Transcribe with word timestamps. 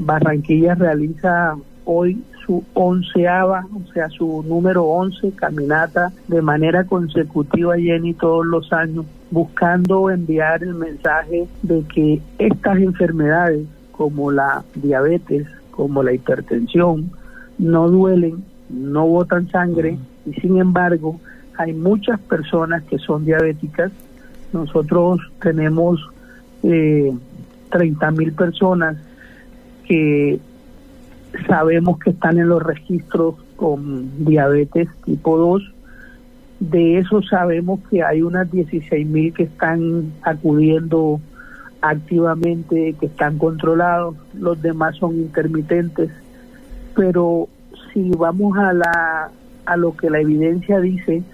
Barranquilla 0.00 0.74
realiza 0.74 1.56
hoy 1.84 2.22
su 2.46 2.64
onceava, 2.72 3.66
o 3.74 3.92
sea, 3.92 4.08
su 4.08 4.42
número 4.48 4.84
once 4.84 5.30
caminata 5.32 6.10
de 6.26 6.40
manera 6.40 6.84
consecutiva, 6.84 7.76
Jenny, 7.76 8.14
todos 8.14 8.46
los 8.46 8.72
años, 8.72 9.04
buscando 9.30 10.10
enviar 10.10 10.62
el 10.62 10.74
mensaje 10.74 11.46
de 11.62 11.84
que 11.94 12.22
estas 12.38 12.78
enfermedades, 12.78 13.66
como 13.92 14.32
la 14.32 14.64
diabetes, 14.74 15.46
como 15.70 16.02
la 16.02 16.14
hipertensión, 16.14 17.10
no 17.58 17.90
duelen, 17.90 18.42
no 18.70 19.06
botan 19.06 19.50
sangre 19.50 19.98
y 20.24 20.32
sin 20.40 20.58
embargo 20.58 21.20
hay 21.58 21.74
muchas 21.74 22.18
personas 22.20 22.82
que 22.84 22.98
son 22.98 23.26
diabéticas. 23.26 23.92
Nosotros 24.54 25.20
tenemos 25.42 26.00
eh, 26.62 27.12
30 27.70 28.10
mil 28.12 28.32
personas 28.32 28.96
que 29.90 30.38
sabemos 31.48 31.98
que 31.98 32.10
están 32.10 32.38
en 32.38 32.48
los 32.48 32.62
registros 32.62 33.34
con 33.56 34.24
diabetes 34.24 34.88
tipo 35.04 35.36
2. 35.36 35.74
De 36.60 36.98
eso 36.98 37.22
sabemos 37.22 37.80
que 37.90 38.04
hay 38.04 38.22
unas 38.22 38.48
16 38.52 39.04
mil 39.04 39.34
que 39.34 39.44
están 39.44 40.12
acudiendo 40.22 41.20
activamente, 41.80 42.94
que 43.00 43.06
están 43.06 43.36
controlados, 43.38 44.14
los 44.38 44.62
demás 44.62 44.94
son 44.96 45.16
intermitentes. 45.16 46.12
Pero 46.94 47.48
si 47.92 48.10
vamos 48.10 48.56
a, 48.58 48.72
la, 48.72 49.30
a 49.66 49.76
lo 49.76 49.96
que 49.96 50.08
la 50.08 50.20
evidencia 50.20 50.78
dice, 50.78 51.24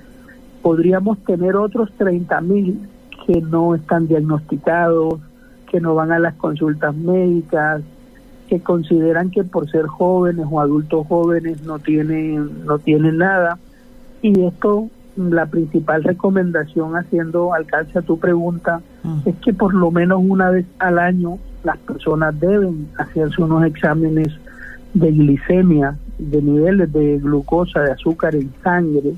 podríamos 0.63 1.19
tener 1.25 1.57
otros 1.57 1.93
30 1.99 2.41
mil 2.41 2.89
que 3.27 3.39
no 3.43 3.75
están 3.75 4.09
diagnosticados, 4.09 5.21
que 5.71 5.79
no 5.79 5.95
van 5.95 6.11
a 6.11 6.19
las 6.19 6.37
consultas 6.37 6.95
médicas, 6.95 7.83
que 8.49 8.61
consideran 8.61 9.31
que 9.31 9.45
por 9.45 9.71
ser 9.71 9.87
jóvenes 9.87 10.47
o 10.51 10.61
adultos 10.61 11.07
jóvenes 11.07 11.63
no 11.63 11.79
tienen 11.79 12.65
no 12.65 12.79
tienen 12.79 13.19
nada. 13.19 13.59
Y 14.23 14.45
esto 14.45 14.89
la 15.17 15.47
principal 15.47 16.05
recomendación 16.05 16.95
haciendo 16.97 17.55
alcance 17.55 17.99
a 17.99 18.03
tu 18.03 18.19
pregunta 18.19 18.83
es 19.25 19.35
que 19.37 19.55
por 19.55 19.75
lo 19.75 19.91
menos 19.91 20.21
una 20.23 20.51
vez 20.51 20.67
al 20.79 20.99
año 20.99 21.39
las 21.65 21.79
personas 21.79 22.39
deben 22.39 22.89
hacerse 22.99 23.43
unos 23.43 23.65
exámenes 23.65 24.29
de 24.95 25.11
glicemia, 25.13 25.97
de 26.19 26.43
niveles 26.43 26.93
de 26.93 27.19
glucosa, 27.19 27.81
de 27.81 27.93
azúcar 27.93 28.35
en 28.35 28.53
sangre, 28.63 29.15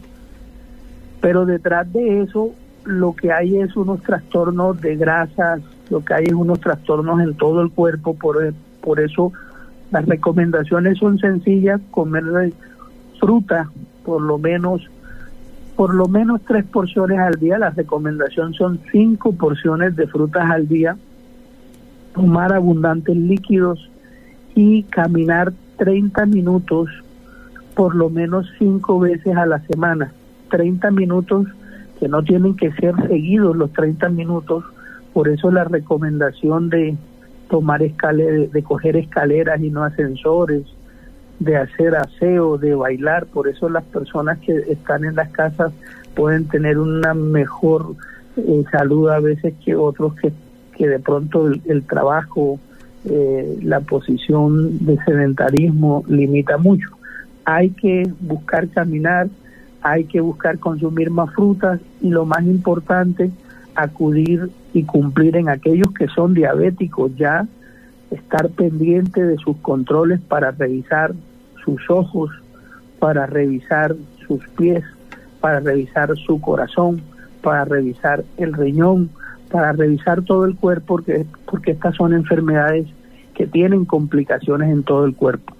pero 1.20 1.46
detrás 1.46 1.92
de 1.92 2.22
eso 2.22 2.50
lo 2.84 3.14
que 3.14 3.32
hay 3.32 3.58
es 3.58 3.76
unos 3.76 4.02
trastornos 4.02 4.80
de 4.80 4.96
grasas, 4.96 5.60
lo 5.90 6.04
que 6.04 6.14
hay 6.14 6.24
es 6.24 6.32
unos 6.32 6.60
trastornos 6.60 7.20
en 7.20 7.34
todo 7.34 7.60
el 7.60 7.70
cuerpo, 7.70 8.14
por, 8.14 8.54
por 8.80 9.00
eso 9.00 9.32
las 9.90 10.06
recomendaciones 10.06 10.98
son 10.98 11.18
sencillas, 11.18 11.80
comer 11.90 12.52
fruta 13.18 13.70
por 14.04 14.22
lo 14.22 14.38
menos 14.38 14.82
por 15.76 15.94
lo 15.94 16.08
menos 16.08 16.40
tres 16.44 16.64
porciones 16.64 17.20
al 17.20 17.34
día, 17.34 17.56
la 17.56 17.70
recomendación 17.70 18.52
son 18.52 18.80
cinco 18.90 19.32
porciones 19.32 19.94
de 19.94 20.08
frutas 20.08 20.50
al 20.50 20.66
día, 20.66 20.96
tomar 22.14 22.52
abundantes 22.52 23.16
líquidos 23.16 23.88
y 24.56 24.82
caminar 24.82 25.52
30 25.76 26.26
minutos 26.26 26.90
por 27.76 27.94
lo 27.94 28.10
menos 28.10 28.44
cinco 28.58 28.98
veces 28.98 29.36
a 29.36 29.46
la 29.46 29.60
semana. 29.60 30.12
30 30.50 30.90
minutos 30.90 31.46
que 32.00 32.08
no 32.08 32.24
tienen 32.24 32.56
que 32.56 32.72
ser 32.72 32.96
seguidos 33.06 33.56
los 33.56 33.72
30 33.72 34.08
minutos, 34.08 34.64
por 35.12 35.28
eso 35.28 35.52
la 35.52 35.62
recomendación 35.62 36.70
de 36.70 36.96
tomar 37.48 37.82
escaleras, 37.82 38.52
de 38.52 38.62
coger 38.62 38.96
escaleras 38.96 39.60
y 39.60 39.70
no 39.70 39.84
ascensores, 39.84 40.64
de 41.38 41.56
hacer 41.56 41.94
aseo, 41.94 42.58
de 42.58 42.74
bailar, 42.74 43.26
por 43.26 43.48
eso 43.48 43.68
las 43.68 43.84
personas 43.84 44.38
que 44.38 44.56
están 44.68 45.04
en 45.04 45.14
las 45.14 45.30
casas 45.30 45.72
pueden 46.14 46.48
tener 46.48 46.78
una 46.78 47.14
mejor 47.14 47.94
eh, 48.36 48.64
salud 48.70 49.08
a 49.08 49.20
veces 49.20 49.54
que 49.64 49.76
otros 49.76 50.14
que, 50.16 50.32
que 50.76 50.88
de 50.88 50.98
pronto 50.98 51.46
el, 51.46 51.82
trabajo, 51.84 52.58
eh, 53.04 53.58
la 53.62 53.80
posición 53.80 54.84
de 54.84 54.98
sedentarismo 55.04 56.04
limita 56.08 56.58
mucho. 56.58 56.88
Hay 57.44 57.70
que 57.70 58.10
buscar 58.20 58.68
caminar, 58.68 59.28
hay 59.82 60.04
que 60.04 60.20
buscar 60.20 60.58
consumir 60.58 61.10
más 61.10 61.32
frutas 61.34 61.80
y 62.00 62.10
lo 62.10 62.26
más 62.26 62.42
importante, 62.42 63.30
acudir 63.76 64.50
y 64.72 64.84
cumplir 64.84 65.36
en 65.36 65.48
aquellos 65.48 65.92
que 65.92 66.08
son 66.08 66.34
diabéticos 66.34 67.14
ya, 67.16 67.46
estar 68.10 68.48
pendiente 68.50 69.22
de 69.24 69.36
sus 69.36 69.56
controles 69.58 70.20
para 70.20 70.50
revisar 70.50 71.14
sus 71.64 71.88
ojos, 71.90 72.30
para 72.98 73.26
revisar 73.26 73.94
sus 74.26 74.46
pies, 74.56 74.84
para 75.40 75.60
revisar 75.60 76.16
su 76.16 76.40
corazón, 76.40 77.00
para 77.42 77.64
revisar 77.64 78.24
el 78.36 78.52
riñón, 78.54 79.10
para 79.50 79.72
revisar 79.72 80.22
todo 80.22 80.44
el 80.44 80.56
cuerpo, 80.56 80.96
porque, 80.96 81.26
porque 81.50 81.72
estas 81.72 81.94
son 81.96 82.12
enfermedades 82.12 82.86
que 83.34 83.46
tienen 83.46 83.84
complicaciones 83.84 84.70
en 84.70 84.82
todo 84.82 85.04
el 85.04 85.14
cuerpo. 85.14 85.54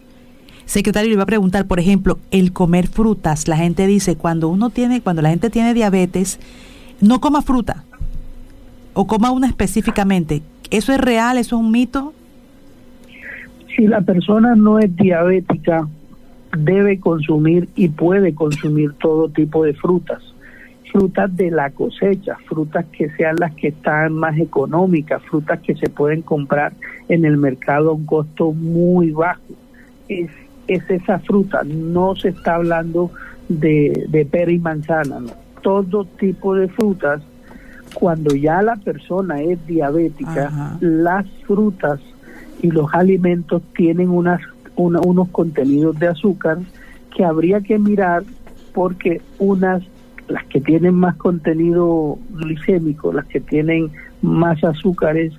Secretario, 0.64 1.08
le 1.08 1.14
iba 1.14 1.22
a 1.22 1.26
preguntar, 1.26 1.66
por 1.66 1.80
ejemplo, 1.80 2.18
el 2.30 2.52
comer 2.52 2.88
frutas. 2.88 3.48
La 3.48 3.56
gente 3.56 3.86
dice, 3.86 4.16
cuando 4.16 4.48
uno 4.48 4.68
tiene, 4.68 5.00
cuando 5.00 5.22
la 5.22 5.30
gente 5.30 5.48
tiene 5.48 5.72
diabetes, 5.72 6.38
no 7.00 7.20
coma 7.20 7.40
fruta 7.40 7.84
o 9.00 9.06
coma 9.06 9.30
una 9.30 9.46
específicamente. 9.46 10.42
¿Eso 10.70 10.92
es 10.92 11.00
real? 11.00 11.38
¿Eso 11.38 11.54
es 11.54 11.62
un 11.62 11.70
mito? 11.70 12.12
Si 13.76 13.86
la 13.86 14.00
persona 14.00 14.56
no 14.56 14.80
es 14.80 14.94
diabética, 14.96 15.86
debe 16.56 16.98
consumir 16.98 17.68
y 17.76 17.90
puede 17.90 18.34
consumir 18.34 18.94
todo 18.94 19.28
tipo 19.28 19.62
de 19.62 19.74
frutas. 19.74 20.20
Frutas 20.90 21.36
de 21.36 21.52
la 21.52 21.70
cosecha, 21.70 22.38
frutas 22.48 22.86
que 22.86 23.08
sean 23.10 23.36
las 23.38 23.54
que 23.54 23.68
están 23.68 24.14
más 24.14 24.36
económicas, 24.36 25.22
frutas 25.30 25.60
que 25.60 25.76
se 25.76 25.88
pueden 25.88 26.22
comprar 26.22 26.72
en 27.08 27.24
el 27.24 27.36
mercado 27.36 27.90
a 27.90 27.92
un 27.92 28.04
costo 28.04 28.50
muy 28.50 29.12
bajo. 29.12 29.54
Es 30.08 30.30
es 30.66 30.82
esa 30.90 31.18
fruta, 31.20 31.62
no 31.64 32.14
se 32.14 32.28
está 32.30 32.56
hablando 32.56 33.10
de, 33.48 34.26
pera 34.30 34.52
y 34.52 34.58
manzana, 34.58 35.18
no. 35.18 35.32
Todo 35.62 36.04
tipo 36.04 36.54
de 36.54 36.68
frutas, 36.68 37.22
cuando 37.94 38.34
ya 38.34 38.62
la 38.62 38.76
persona 38.76 39.40
es 39.40 39.64
diabética, 39.66 40.76
las 40.80 41.26
frutas 41.46 42.00
y 42.62 42.70
los 42.70 42.92
alimentos 42.92 43.62
tienen 43.74 44.10
unas, 44.10 44.40
unos 44.76 45.28
contenidos 45.28 45.98
de 45.98 46.08
azúcar 46.08 46.58
que 47.14 47.24
habría 47.24 47.60
que 47.60 47.78
mirar 47.78 48.24
porque 48.72 49.20
unas, 49.38 49.82
las 50.28 50.44
que 50.46 50.60
tienen 50.60 50.94
más 50.94 51.16
contenido 51.16 52.18
glicémico, 52.30 53.12
las 53.12 53.26
que 53.26 53.40
tienen 53.40 53.90
más 54.22 54.62
azúcares, 54.62 55.32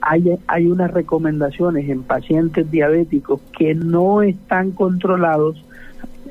hay, 0.00 0.38
hay 0.46 0.66
unas 0.66 0.90
recomendaciones 0.92 1.88
en 1.88 2.02
pacientes 2.02 2.70
diabéticos 2.70 3.40
que 3.56 3.74
no 3.74 4.22
están 4.22 4.70
controlados, 4.70 5.64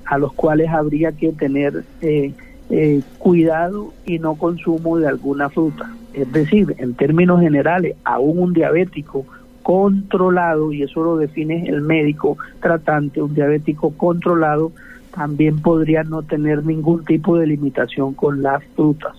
a 0.05 0.17
los 0.17 0.31
cuales 0.33 0.69
habría 0.69 1.11
que 1.11 1.33
tener 1.33 1.83
eh, 2.01 2.33
eh, 2.69 3.01
cuidado 3.17 3.94
y 4.05 4.19
no 4.19 4.35
consumo 4.35 4.97
de 4.97 5.07
alguna 5.07 5.50
fruta. 5.50 5.89
Es 6.13 6.31
decir, 6.31 6.75
en 6.79 6.95
términos 6.95 7.41
generales, 7.41 7.95
aún 8.03 8.39
un 8.39 8.53
diabético 8.53 9.25
controlado, 9.63 10.72
y 10.72 10.83
eso 10.83 11.03
lo 11.03 11.17
define 11.17 11.67
el 11.67 11.81
médico 11.81 12.38
tratante, 12.61 13.22
un 13.22 13.33
diabético 13.33 13.91
controlado 13.91 14.72
también 15.13 15.59
podría 15.61 16.03
no 16.03 16.22
tener 16.22 16.63
ningún 16.63 17.03
tipo 17.03 17.38
de 17.38 17.47
limitación 17.47 18.13
con 18.13 18.44
las 18.44 18.63
frutas. 18.75 19.16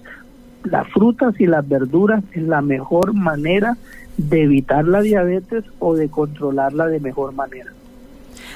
Las 0.62 0.87
frutas 0.88 1.34
y 1.41 1.47
las 1.47 1.69
verduras 1.69 2.22
es 2.32 2.42
la 2.44 2.62
mejor 2.62 3.14
manera 3.14 3.76
de 4.16 4.42
evitar 4.42 4.87
la 4.87 5.00
diabetes 5.03 5.64
o 5.81 5.97
de 5.97 6.08
controlarla 6.08 6.87
de 6.87 7.00
mejor 7.00 7.34
manera. 7.34 7.72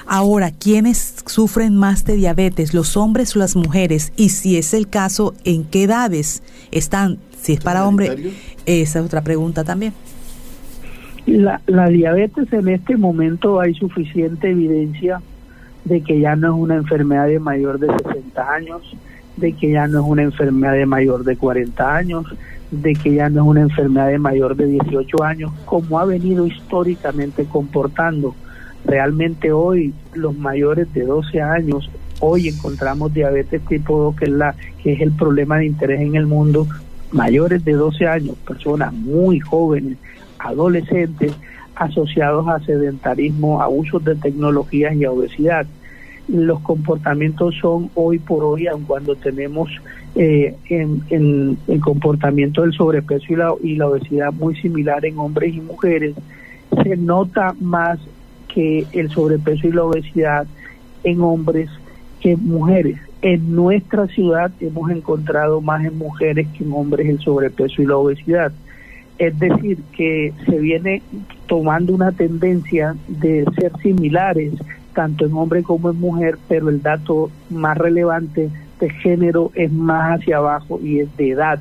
Ahora, 0.06 0.50
¿quiénes 0.50 1.16
sufren 1.26 1.76
más 1.76 2.04
de 2.04 2.16
diabetes, 2.16 2.74
los 2.74 2.96
hombres 2.96 3.36
o 3.36 3.38
las 3.38 3.56
mujeres? 3.56 4.12
Y 4.16 4.30
si 4.30 4.56
es 4.56 4.74
el 4.74 4.88
caso, 4.88 5.34
¿en 5.44 5.64
qué 5.64 5.84
edades 5.84 6.42
están? 6.70 7.18
Si 7.40 7.54
es 7.54 7.60
para 7.60 7.86
hombres, 7.86 8.16
esa 8.66 8.98
es 9.00 9.04
otra 9.04 9.22
pregunta 9.22 9.64
también. 9.64 9.92
La, 11.26 11.60
la 11.66 11.88
diabetes 11.88 12.52
en 12.52 12.68
este 12.68 12.96
momento 12.96 13.60
hay 13.60 13.74
suficiente 13.74 14.50
evidencia 14.50 15.20
de 15.84 16.00
que 16.00 16.20
ya 16.20 16.36
no 16.36 16.54
es 16.54 16.60
una 16.60 16.76
enfermedad 16.76 17.26
de 17.26 17.38
mayor 17.38 17.78
de 17.78 17.88
60 17.88 18.52
años, 18.52 18.96
de 19.36 19.52
que 19.52 19.70
ya 19.70 19.88
no 19.88 20.00
es 20.00 20.06
una 20.06 20.22
enfermedad 20.22 20.74
de 20.74 20.86
mayor 20.86 21.24
de 21.24 21.36
40 21.36 21.96
años, 21.96 22.26
de 22.70 22.94
que 22.94 23.14
ya 23.14 23.28
no 23.28 23.42
es 23.42 23.48
una 23.48 23.60
enfermedad 23.62 24.08
de 24.08 24.18
mayor 24.18 24.56
de 24.56 24.66
18 24.66 25.22
años, 25.22 25.52
como 25.64 25.98
ha 25.98 26.04
venido 26.04 26.46
históricamente 26.46 27.44
comportando. 27.44 28.34
Realmente 28.84 29.52
hoy 29.52 29.94
los 30.14 30.36
mayores 30.36 30.92
de 30.92 31.04
12 31.04 31.40
años, 31.40 31.90
hoy 32.20 32.48
encontramos 32.48 33.14
diabetes 33.14 33.62
tipo 33.66 33.98
2, 33.98 34.16
que 34.16 34.24
es, 34.24 34.30
la, 34.30 34.54
que 34.82 34.92
es 34.92 35.00
el 35.00 35.12
problema 35.12 35.58
de 35.58 35.66
interés 35.66 36.00
en 36.00 36.16
el 36.16 36.26
mundo, 36.26 36.66
mayores 37.12 37.64
de 37.64 37.72
12 37.72 38.06
años, 38.06 38.36
personas 38.46 38.92
muy 38.92 39.38
jóvenes, 39.40 39.98
adolescentes, 40.38 41.32
asociados 41.76 42.48
a 42.48 42.60
sedentarismo, 42.60 43.62
a 43.62 43.68
usos 43.68 44.04
de 44.04 44.16
tecnologías 44.16 44.94
y 44.96 45.04
a 45.04 45.12
obesidad. 45.12 45.66
Los 46.28 46.60
comportamientos 46.60 47.54
son 47.60 47.90
hoy 47.94 48.18
por 48.18 48.44
hoy, 48.44 48.66
aun 48.66 48.84
cuando 48.84 49.14
tenemos 49.16 49.70
eh, 50.14 50.56
en, 50.68 51.58
el 51.66 51.80
comportamiento 51.80 52.62
del 52.62 52.72
sobrepeso 52.72 53.32
y 53.32 53.36
la, 53.36 53.54
y 53.62 53.76
la 53.76 53.88
obesidad 53.88 54.32
muy 54.32 54.54
similar 54.56 55.04
en 55.04 55.18
hombres 55.18 55.54
y 55.54 55.60
mujeres, 55.60 56.14
se 56.82 56.96
nota 56.96 57.54
más 57.60 57.98
que 58.52 58.86
el 58.92 59.10
sobrepeso 59.10 59.66
y 59.66 59.72
la 59.72 59.84
obesidad 59.84 60.46
en 61.04 61.20
hombres 61.20 61.70
que 62.20 62.32
en 62.32 62.46
mujeres. 62.46 62.98
En 63.22 63.54
nuestra 63.54 64.06
ciudad 64.08 64.50
hemos 64.60 64.90
encontrado 64.90 65.60
más 65.60 65.84
en 65.84 65.96
mujeres 65.96 66.46
que 66.56 66.64
en 66.64 66.72
hombres 66.72 67.08
el 67.08 67.20
sobrepeso 67.20 67.82
y 67.82 67.86
la 67.86 67.96
obesidad. 67.96 68.52
Es 69.18 69.38
decir, 69.38 69.78
que 69.96 70.32
se 70.46 70.58
viene 70.58 71.02
tomando 71.46 71.94
una 71.94 72.12
tendencia 72.12 72.96
de 73.08 73.44
ser 73.56 73.72
similares 73.82 74.52
tanto 74.94 75.24
en 75.24 75.32
hombre 75.34 75.62
como 75.62 75.90
en 75.90 76.00
mujer, 76.00 76.38
pero 76.48 76.68
el 76.68 76.82
dato 76.82 77.30
más 77.50 77.78
relevante 77.78 78.50
de 78.80 78.90
género 78.90 79.52
es 79.54 79.72
más 79.72 80.18
hacia 80.18 80.38
abajo 80.38 80.80
y 80.82 81.00
es 81.00 81.16
de 81.16 81.30
edad, 81.30 81.60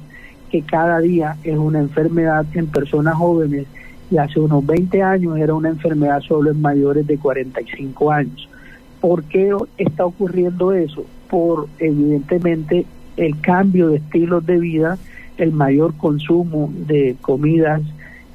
que 0.50 0.64
cada 0.64 1.00
día 1.00 1.38
es 1.44 1.58
una 1.58 1.80
enfermedad 1.80 2.46
en 2.54 2.68
personas 2.68 3.16
jóvenes 3.16 3.68
y 4.12 4.18
hace 4.18 4.40
unos 4.40 4.66
20 4.66 5.02
años 5.02 5.38
era 5.38 5.54
una 5.54 5.70
enfermedad 5.70 6.20
solo 6.22 6.52
en 6.52 6.62
mayores 6.62 7.08
de 7.08 7.18
45 7.18 8.12
años. 8.12 8.50
¿Por 9.00 9.24
qué 9.24 9.56
está 9.78 10.06
ocurriendo 10.06 10.74
eso? 10.74 11.06
Por 11.30 11.68
evidentemente 11.80 12.86
el 13.18 13.40
cambio 13.40 13.90
de 13.90 13.98
estilos 13.98 14.46
de 14.46 14.60
vida, 14.60 14.98
el 15.38 15.54
mayor 15.54 15.96
consumo 15.96 16.72
de 16.88 17.16
comidas 17.22 17.82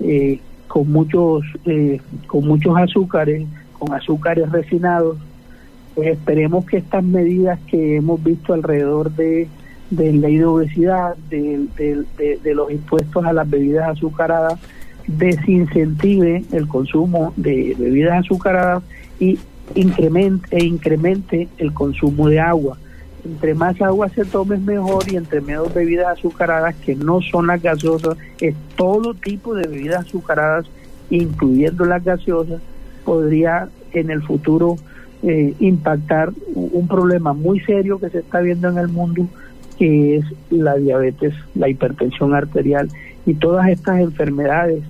eh, 0.00 0.40
con 0.66 0.90
muchos 0.90 1.44
eh, 1.66 2.00
con 2.26 2.46
muchos 2.46 2.76
azúcares, 2.76 3.46
con 3.78 3.92
azúcares 3.94 4.50
refinados. 4.50 5.18
Pues 5.94 6.08
esperemos 6.08 6.64
que 6.64 6.78
estas 6.78 7.04
medidas 7.04 7.58
que 7.70 7.96
hemos 7.96 8.22
visto 8.22 8.54
alrededor 8.54 9.10
de, 9.12 9.48
de 9.90 10.12
ley 10.12 10.38
de 10.38 10.44
obesidad, 10.44 11.16
de, 11.30 11.66
de 12.18 12.54
los 12.54 12.70
impuestos 12.70 13.24
a 13.24 13.32
las 13.32 13.48
bebidas 13.48 13.90
azucaradas, 13.90 14.58
desincentive 15.06 16.44
el 16.52 16.68
consumo 16.68 17.32
de 17.36 17.74
bebidas 17.78 18.24
azucaradas 18.24 18.82
y 19.18 19.38
incremente, 19.74 20.56
e 20.56 20.64
incremente 20.64 21.48
el 21.58 21.72
consumo 21.72 22.28
de 22.28 22.40
agua. 22.40 22.78
Entre 23.24 23.54
más 23.54 23.80
agua 23.82 24.08
se 24.10 24.24
tome 24.24 24.56
mejor 24.56 25.04
y 25.10 25.16
entre 25.16 25.40
menos 25.40 25.74
bebidas 25.74 26.18
azucaradas 26.18 26.76
que 26.76 26.94
no 26.94 27.20
son 27.20 27.48
las 27.48 27.60
gaseosas, 27.60 28.16
es 28.40 28.54
todo 28.76 29.14
tipo 29.14 29.54
de 29.54 29.66
bebidas 29.66 30.06
azucaradas, 30.06 30.66
incluyendo 31.10 31.84
las 31.84 32.04
gaseosas, 32.04 32.60
podría 33.04 33.68
en 33.92 34.10
el 34.10 34.22
futuro 34.22 34.76
eh, 35.22 35.54
impactar 35.58 36.32
un 36.54 36.86
problema 36.86 37.32
muy 37.32 37.58
serio 37.60 37.98
que 37.98 38.10
se 38.10 38.18
está 38.18 38.40
viendo 38.40 38.68
en 38.68 38.78
el 38.78 38.88
mundo, 38.88 39.26
que 39.78 40.16
es 40.16 40.24
la 40.50 40.76
diabetes, 40.76 41.34
la 41.54 41.68
hipertensión 41.68 42.34
arterial 42.34 42.88
y 43.24 43.34
todas 43.34 43.68
estas 43.68 44.00
enfermedades 44.00 44.82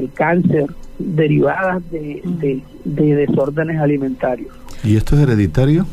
el 0.00 0.12
cáncer, 0.12 0.66
derivadas 0.98 1.82
de, 1.90 2.62
de, 2.84 3.14
desórdenes 3.14 3.80
alimentarios. 3.80 4.54
¿Y 4.82 4.96
esto 4.96 5.16
es 5.16 5.22
hereditario? 5.22 5.86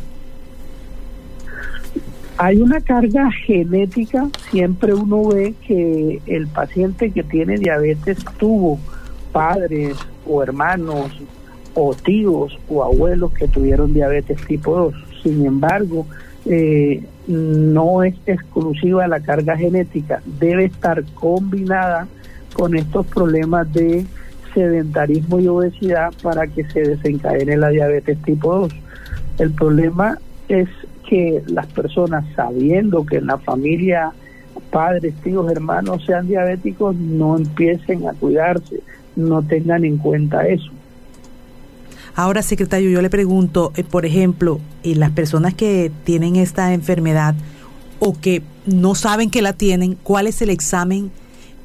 Hay 2.37 2.61
una 2.61 2.81
carga 2.81 3.31
genética, 3.31 4.29
siempre 4.51 4.93
uno 4.93 5.27
ve 5.29 5.55
que 5.65 6.21
el 6.27 6.47
paciente 6.47 7.11
que 7.11 7.23
tiene 7.23 7.57
diabetes 7.57 8.19
tuvo 8.37 8.79
padres 9.31 9.97
o 10.25 10.43
hermanos 10.43 11.11
o 11.73 11.95
tíos 11.95 12.57
o 12.69 12.83
abuelos 12.83 13.33
que 13.33 13.47
tuvieron 13.47 13.93
diabetes 13.93 14.39
tipo 14.45 14.75
2. 14.75 14.93
Sin 15.23 15.45
embargo, 15.45 16.05
eh, 16.45 17.03
no 17.27 18.03
es 18.03 18.15
exclusiva 18.25 19.07
la 19.07 19.19
carga 19.19 19.57
genética, 19.57 20.21
debe 20.39 20.65
estar 20.65 21.03
combinada 21.15 22.07
con 22.57 22.75
estos 22.75 23.05
problemas 23.07 23.71
de 23.71 24.05
sedentarismo 24.53 25.39
y 25.39 25.47
obesidad 25.47 26.11
para 26.23 26.47
que 26.47 26.63
se 26.65 26.81
desencadene 26.81 27.57
la 27.57 27.69
diabetes 27.69 28.21
tipo 28.23 28.55
2. 28.55 28.73
El 29.39 29.51
problema 29.51 30.17
es 30.47 30.67
que 31.07 31.43
las 31.47 31.67
personas 31.67 32.25
sabiendo 32.35 33.05
que 33.05 33.17
en 33.17 33.27
la 33.27 33.37
familia 33.37 34.13
padres, 34.71 35.13
tíos, 35.23 35.49
hermanos 35.51 36.03
sean 36.05 36.27
diabéticos, 36.27 36.95
no 36.95 37.37
empiecen 37.37 38.07
a 38.07 38.13
cuidarse, 38.13 38.81
no 39.15 39.41
tengan 39.41 39.85
en 39.85 39.97
cuenta 39.97 40.47
eso. 40.47 40.71
Ahora, 42.15 42.41
secretario, 42.41 42.89
yo 42.89 43.01
le 43.01 43.09
pregunto, 43.09 43.71
eh, 43.75 43.83
por 43.83 44.05
ejemplo, 44.05 44.59
y 44.83 44.95
las 44.95 45.11
personas 45.11 45.53
que 45.53 45.91
tienen 46.03 46.35
esta 46.35 46.73
enfermedad 46.73 47.35
o 47.99 48.19
que 48.19 48.41
no 48.65 48.95
saben 48.95 49.29
que 49.29 49.41
la 49.41 49.53
tienen, 49.53 49.97
¿cuál 50.01 50.27
es 50.27 50.41
el 50.41 50.49
examen 50.49 51.11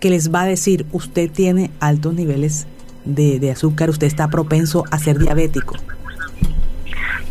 que 0.03 0.11
les 0.11 0.35
va 0.35 0.43
a 0.43 0.47
decir 0.47 0.85
usted 0.91 1.31
tiene 1.31 1.71
altos 1.79 2.13
niveles 2.13 2.67
de, 3.05 3.51
azúcar, 3.53 3.89
usted 3.89 4.09
está 4.09 4.27
propenso 4.27 4.83
a 4.91 4.99
ser 4.99 5.17
diabético? 5.17 5.77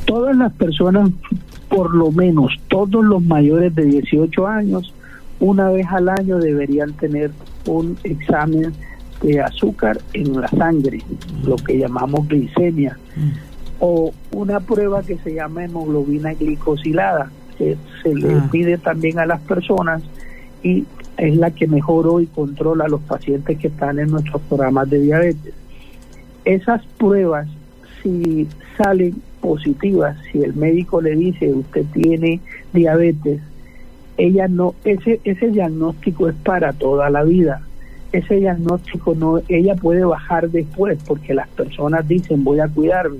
Todas 0.05 0.37
las 0.37 0.53
personas, 0.53 1.09
por 1.67 1.93
lo 1.93 2.11
menos 2.11 2.53
todos 2.69 3.03
los 3.03 3.21
mayores 3.23 3.75
de 3.75 3.83
18 3.83 4.47
años, 4.47 4.93
una 5.41 5.69
vez 5.69 5.85
al 5.89 6.07
año 6.07 6.37
deberían 6.37 6.93
tener 6.93 7.31
un 7.65 7.97
examen 8.05 8.71
de 9.21 9.41
azúcar 9.41 9.99
en 10.13 10.39
la 10.39 10.47
sangre, 10.47 11.01
lo 11.43 11.57
que 11.57 11.77
llamamos 11.77 12.25
glicemia, 12.29 12.97
mm. 13.17 13.29
o 13.81 14.13
una 14.31 14.61
prueba 14.61 15.03
que 15.03 15.17
se 15.17 15.33
llama 15.33 15.65
hemoglobina 15.65 16.33
glicosilada, 16.35 17.31
que 17.57 17.75
se 18.01 18.15
le 18.15 18.33
ah. 18.33 18.47
pide 18.49 18.77
también 18.77 19.19
a 19.19 19.25
las 19.25 19.41
personas 19.41 20.01
y 20.63 20.85
es 21.17 21.35
la 21.37 21.51
que 21.51 21.67
mejor 21.67 22.07
hoy 22.07 22.27
controla 22.27 22.85
a 22.85 22.89
los 22.89 23.01
pacientes 23.01 23.57
que 23.57 23.67
están 23.67 23.99
en 23.99 24.11
nuestros 24.11 24.41
programas 24.43 24.89
de 24.89 24.99
diabetes. 24.99 25.53
Esas 26.45 26.83
pruebas, 26.97 27.47
si 28.01 28.47
salen 28.77 29.15
positivas, 29.39 30.17
si 30.31 30.41
el 30.41 30.55
médico 30.55 31.01
le 31.01 31.15
dice 31.15 31.53
usted 31.53 31.85
tiene 31.93 32.39
diabetes, 32.73 33.41
ella 34.17 34.47
no, 34.47 34.75
ese, 34.83 35.19
ese 35.23 35.49
diagnóstico 35.49 36.29
es 36.29 36.35
para 36.35 36.73
toda 36.73 37.09
la 37.09 37.23
vida. 37.23 37.61
Ese 38.11 38.35
diagnóstico 38.35 39.15
no, 39.15 39.39
ella 39.47 39.75
puede 39.75 40.03
bajar 40.03 40.49
después 40.49 40.99
porque 41.07 41.33
las 41.33 41.47
personas 41.49 42.07
dicen 42.07 42.43
voy 42.43 42.59
a 42.59 42.67
cuidarme 42.67 43.19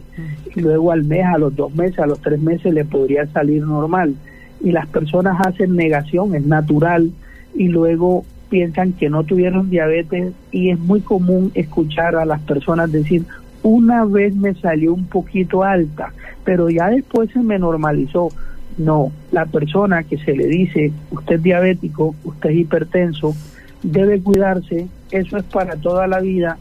y 0.54 0.60
luego 0.60 0.92
al 0.92 1.06
mes, 1.06 1.26
a 1.26 1.38
los 1.38 1.56
dos 1.56 1.74
meses, 1.74 2.00
a 2.00 2.08
los 2.08 2.20
tres 2.20 2.42
meses 2.42 2.74
le 2.74 2.84
podría 2.84 3.26
salir 3.28 3.66
normal 3.66 4.16
y 4.60 4.72
las 4.72 4.88
personas 4.88 5.38
hacen 5.46 5.76
negación, 5.76 6.36
es 6.36 6.46
natural 6.46 7.12
y 7.54 7.68
luego 7.68 8.26
piensan 8.50 8.94
que 8.94 9.10
no 9.10 9.24
tuvieron 9.24 9.70
diabetes 9.70 10.34
y 10.52 10.70
es 10.72 10.80
muy 10.80 11.02
común 11.02 11.52
escuchar 11.56 12.16
a 12.16 12.26
las 12.26 12.42
personas 12.42 12.92
decir, 12.92 13.26
una 13.64 14.06
vez 14.06 14.36
me 14.36 14.54
salió 14.56 14.94
un 14.94 15.06
poquito 15.06 15.64
alta, 15.64 16.14
pero 16.44 16.70
ya 16.70 16.90
después 16.90 17.30
se 17.32 17.40
me 17.40 17.60
normalizó. 17.60 18.30
No, 18.78 19.12
la 19.32 19.46
persona 19.46 20.04
que 20.04 20.18
se 20.18 20.36
le 20.36 20.48
dice, 20.48 20.92
usted 21.12 21.36
es 21.36 21.44
diabético, 21.44 22.16
usted 22.24 22.52
es 22.52 22.58
hipertenso, 22.58 23.36
debe 23.84 24.22
cuidarse, 24.22 24.88
eso 25.12 25.38
es 25.38 25.44
para 25.44 25.76
toda 25.76 26.08
la 26.08 26.20
vida, 26.20 26.58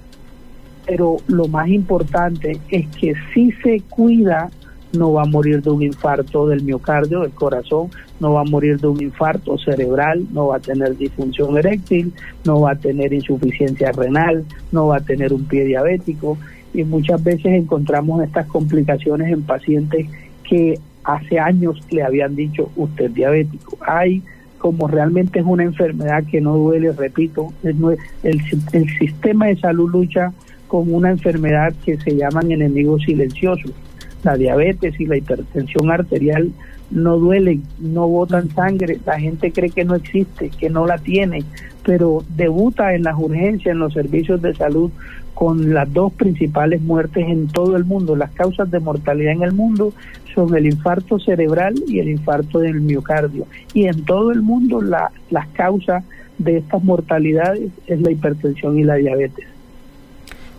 pero 0.87 1.18
lo 1.28 1.47
más 1.47 1.68
importante 1.68 2.61
es 2.68 2.88
que 2.88 3.14
si 3.32 3.52
se 3.52 3.80
cuida, 3.88 4.50
no 4.92 5.12
va 5.12 5.23
a 5.23 5.26
morir 5.26 5.62
de 5.62 5.70
un 5.70 5.82
infarto 5.82 6.47
del 6.47 6.62
miocardio, 6.62 7.20
del 7.20 7.30
corazón, 7.30 7.90
no 8.18 8.35
va 8.35 8.40
a 8.40 8.44
morir 8.44 8.78
de 8.80 8.88
un 8.88 9.02
infarto 9.02 9.56
cerebral, 9.59 10.26
no 10.32 10.49
va 10.49 10.56
a 10.56 10.61
tener 10.61 10.97
disfunción 10.97 11.56
eréctil, 11.56 12.12
no 12.44 12.61
va 12.61 12.73
a 12.73 12.76
tener 12.76 13.12
insuficiencia 13.12 13.92
renal, 13.92 14.44
no 14.73 14.88
va 14.88 14.99
a 14.99 15.00
tener 15.00 15.32
un 15.32 15.44
pie 15.44 15.64
diabético 15.64 16.37
y 16.75 16.85
muchas 16.85 17.23
veces 17.23 17.47
encontramos 17.47 18.23
estas 18.23 18.47
complicaciones 18.47 19.32
en 19.32 19.42
pacientes 19.42 20.06
que 20.49 20.78
hace 21.04 21.38
años 21.38 21.80
le 21.90 22.02
habían 22.02 22.37
dicho 22.37 22.70
usted 22.76 23.06
es 23.06 23.14
diabético. 23.14 23.78
Hay 23.87 24.23
como 24.59 24.88
realmente 24.88 25.38
es 25.38 25.47
una 25.47 25.62
enfermedad 25.62 26.25
que 26.30 26.42
no 26.42 26.54
duele, 26.54 26.92
repito, 26.92 27.50
el, 27.62 27.97
el 28.23 28.99
sistema 28.99 29.47
de 29.47 29.56
salud 29.56 29.90
lucha 29.90 30.35
con 30.68 30.92
una 30.92 31.11
enfermedad 31.11 31.73
que 31.82 31.97
se 31.97 32.14
llaman 32.14 32.52
enemigos 32.52 33.02
silenciosos 33.04 33.73
la 34.22 34.36
diabetes 34.36 34.98
y 35.00 35.06
la 35.06 35.16
hipertensión 35.16 35.90
arterial 35.90 36.52
no 36.90 37.18
duelen, 37.18 37.62
no 37.78 38.08
botan 38.08 38.50
sangre, 38.50 38.98
la 39.06 39.18
gente 39.18 39.52
cree 39.52 39.70
que 39.70 39.84
no 39.84 39.94
existe, 39.94 40.50
que 40.50 40.70
no 40.70 40.86
la 40.86 40.98
tiene, 40.98 41.44
pero 41.84 42.24
debuta 42.36 42.94
en 42.94 43.04
las 43.04 43.16
urgencias, 43.16 43.72
en 43.72 43.78
los 43.78 43.92
servicios 43.92 44.42
de 44.42 44.54
salud, 44.54 44.90
con 45.34 45.72
las 45.72 45.90
dos 45.92 46.12
principales 46.12 46.82
muertes 46.82 47.26
en 47.26 47.48
todo 47.48 47.76
el 47.76 47.84
mundo. 47.84 48.16
Las 48.16 48.30
causas 48.32 48.70
de 48.70 48.80
mortalidad 48.80 49.32
en 49.32 49.42
el 49.42 49.52
mundo 49.52 49.94
son 50.34 50.54
el 50.54 50.66
infarto 50.66 51.18
cerebral 51.18 51.74
y 51.86 52.00
el 52.00 52.08
infarto 52.08 52.58
del 52.58 52.80
miocardio. 52.80 53.46
Y 53.72 53.86
en 53.86 54.04
todo 54.04 54.32
el 54.32 54.42
mundo 54.42 54.82
la, 54.82 55.10
las 55.30 55.48
causas 55.48 56.04
de 56.38 56.58
estas 56.58 56.82
mortalidades 56.82 57.70
es 57.86 58.00
la 58.00 58.10
hipertensión 58.10 58.78
y 58.78 58.84
la 58.84 58.96
diabetes. 58.96 59.46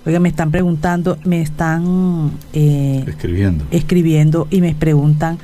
Oiga, 0.04 0.20
me 0.20 0.30
están 0.30 0.50
preguntando, 0.50 1.18
me 1.26 1.42
están 1.42 2.32
eh, 2.54 3.04
escribiendo. 3.08 3.66
escribiendo 3.70 4.48
y 4.50 4.62
me 4.62 4.74
preguntan 4.74 5.38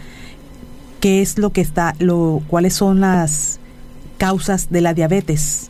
qué 0.99 1.21
es 1.21 1.37
lo 1.37 1.51
que 1.51 1.61
está, 1.61 1.93
lo, 1.99 2.41
cuáles 2.47 2.73
son 2.73 3.01
las 3.01 3.59
causas 4.17 4.71
de 4.71 4.81
la 4.81 4.95
diabetes. 4.95 5.69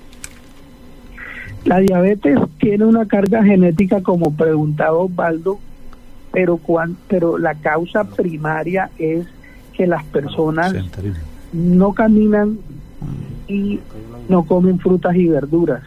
La 1.65 1.79
diabetes 1.79 2.39
tiene 2.59 2.85
una 2.85 3.05
carga 3.07 3.43
genética, 3.43 4.01
como 4.01 4.31
preguntaba 4.31 4.97
Osvaldo, 4.97 5.59
pero, 6.31 6.57
pero 7.09 7.37
la 7.37 7.55
causa 7.55 8.05
primaria 8.05 8.89
es 8.97 9.27
que 9.73 9.85
las 9.85 10.05
personas 10.05 10.73
no 11.51 11.93
caminan 11.93 12.57
y 13.49 13.81
no 14.29 14.43
comen 14.43 14.79
frutas 14.79 15.13
y 15.17 15.27
verduras. 15.27 15.83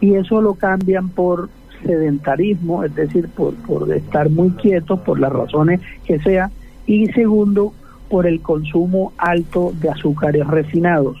Y 0.00 0.14
eso 0.14 0.40
lo 0.40 0.54
cambian 0.54 1.08
por 1.08 1.50
sedentarismo, 1.84 2.84
es 2.84 2.94
decir, 2.94 3.28
por, 3.28 3.54
por 3.54 3.92
estar 3.92 4.30
muy 4.30 4.50
quietos, 4.50 5.00
por 5.00 5.18
las 5.18 5.32
razones 5.32 5.80
que 6.04 6.18
sea. 6.20 6.50
Y 6.86 7.06
segundo, 7.08 7.72
por 8.08 8.26
el 8.26 8.40
consumo 8.40 9.12
alto 9.18 9.72
de 9.80 9.90
azúcares 9.90 10.46
refinados. 10.46 11.16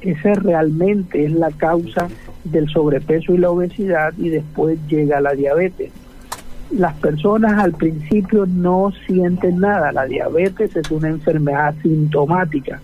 Esa 0.00 0.34
realmente 0.34 1.24
es 1.26 1.32
la 1.32 1.50
causa 1.50 2.08
del 2.44 2.68
sobrepeso 2.70 3.34
y 3.34 3.38
la 3.38 3.50
obesidad 3.50 4.14
y 4.16 4.30
después 4.30 4.78
llega 4.88 5.20
la 5.20 5.32
diabetes. 5.32 5.92
Las 6.70 6.94
personas 6.94 7.58
al 7.58 7.72
principio 7.72 8.46
no 8.46 8.92
sienten 9.06 9.58
nada. 9.58 9.92
La 9.92 10.06
diabetes 10.06 10.74
es 10.74 10.90
una 10.90 11.08
enfermedad 11.08 11.74
sintomática. 11.82 12.80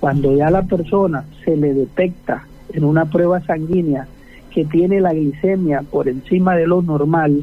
Cuando 0.00 0.34
ya 0.34 0.50
la 0.50 0.62
persona 0.62 1.24
se 1.44 1.56
le 1.56 1.74
detecta 1.74 2.44
en 2.72 2.84
una 2.84 3.04
prueba 3.04 3.40
sanguínea 3.42 4.08
que 4.56 4.64
tiene 4.64 5.02
la 5.02 5.12
glicemia 5.12 5.82
por 5.82 6.08
encima 6.08 6.56
de 6.56 6.66
lo 6.66 6.80
normal, 6.80 7.42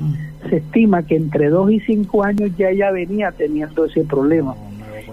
se 0.49 0.57
estima 0.57 1.03
que 1.03 1.15
entre 1.15 1.49
2 1.49 1.71
y 1.73 1.79
5 1.81 2.23
años 2.23 2.49
ya 2.57 2.71
ella 2.71 2.89
venía 2.89 3.31
teniendo 3.31 3.85
ese 3.85 4.03
problema. 4.03 4.55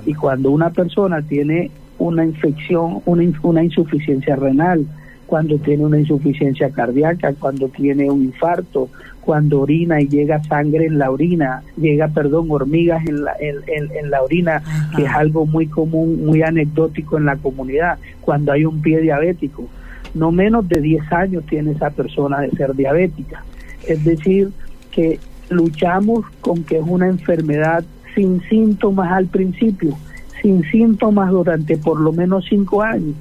Y 0.06 0.14
cuando 0.14 0.50
una 0.50 0.70
persona 0.70 1.20
tiene 1.20 1.70
una 1.98 2.24
infección, 2.24 3.02
una, 3.04 3.30
una 3.42 3.62
insuficiencia 3.62 4.34
renal, 4.34 4.86
cuando 5.26 5.58
tiene 5.58 5.84
una 5.84 6.00
insuficiencia 6.00 6.70
cardíaca, 6.70 7.34
cuando 7.34 7.68
tiene 7.68 8.10
un 8.10 8.24
infarto, 8.24 8.88
cuando 9.20 9.60
orina 9.60 10.00
y 10.00 10.08
llega 10.08 10.42
sangre 10.44 10.86
en 10.86 10.98
la 10.98 11.10
orina, 11.10 11.62
llega, 11.76 12.08
perdón, 12.08 12.46
hormigas 12.50 13.06
en 13.06 13.24
la, 13.24 13.32
en, 13.38 14.10
la 14.10 14.22
orina, 14.22 14.62
que 14.96 15.02
es 15.02 15.10
algo 15.10 15.44
muy 15.44 15.66
común, 15.66 16.24
muy 16.24 16.40
anecdótico 16.40 17.18
en 17.18 17.26
la 17.26 17.36
comunidad, 17.36 17.98
cuando 18.22 18.52
hay 18.52 18.64
un 18.64 18.80
pie 18.80 19.02
diabético. 19.02 19.68
No 20.14 20.32
menos 20.32 20.68
de 20.68 20.80
10 20.80 21.12
años 21.12 21.44
tiene 21.46 21.72
esa 21.72 21.90
persona 21.90 22.40
de 22.40 22.50
ser 22.50 22.74
diabética. 22.74 23.44
Es 23.86 24.04
decir, 24.04 24.50
que 24.90 25.18
luchamos 25.48 26.24
con 26.40 26.64
que 26.64 26.78
es 26.78 26.84
una 26.86 27.08
enfermedad 27.08 27.84
sin 28.14 28.40
síntomas 28.48 29.12
al 29.12 29.26
principio, 29.26 29.96
sin 30.42 30.62
síntomas 30.64 31.30
durante 31.30 31.76
por 31.76 32.00
lo 32.00 32.12
menos 32.12 32.46
cinco 32.48 32.82
años. 32.82 33.14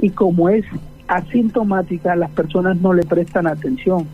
Y 0.00 0.10
como 0.10 0.48
es 0.48 0.64
asintomática, 1.08 2.16
las 2.16 2.30
personas 2.30 2.76
no 2.78 2.92
le 2.92 3.04
prestan 3.04 3.46
atención. 3.46 4.06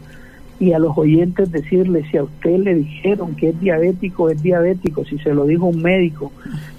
Y 0.58 0.72
a 0.72 0.78
los 0.78 0.96
oyentes 0.99 1.50
decirles, 1.50 2.06
si 2.10 2.18
a 2.18 2.25
usted 2.25 2.58
le 2.58 2.75
dijeron 2.75 3.34
que 3.34 3.49
es 3.49 3.60
diabético, 3.60 4.28
es 4.28 4.42
diabético, 4.42 5.04
si 5.04 5.18
se 5.18 5.32
lo 5.32 5.46
dijo 5.46 5.66
un 5.66 5.80
médico, 5.80 6.32